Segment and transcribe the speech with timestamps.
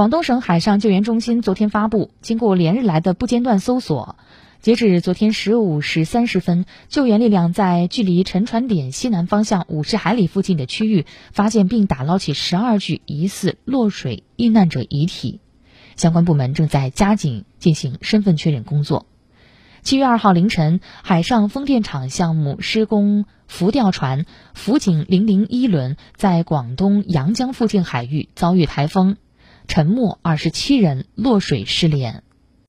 [0.00, 4.16] 广东省海上救援中心昨天发布，经过连日来的不间断搜索，
[4.62, 15.40] 截至昨天十五时三十分，救援力量在距离沉船点西南方向五十海里附近的区域发现并打捞起十二具疑似落水遇难者遗体，
[15.96, 19.04] 相关部门正在加紧进行身份确认工作。
[19.82, 24.24] 七月二号凌晨，海上风电场项目施工浮吊船
[24.54, 29.18] “福景零零一轮”在广东阳江附近海域遭遇台风，
[29.70, 32.24] 沉没二十七人，落水失联。